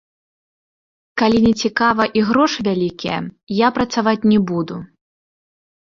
Калі 1.21 1.41
нецікава 1.47 2.03
і 2.19 2.25
грошы 2.31 2.59
вялікія, 2.69 3.17
я 3.65 3.73
працаваць 3.79 4.19
не 4.33 4.39
буду. 4.53 4.75